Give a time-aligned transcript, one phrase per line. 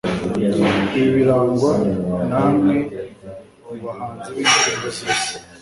[0.97, 1.71] ibi birangwa
[2.29, 2.75] namwe
[3.63, 5.33] mu bahanzi b'indirimb z'isi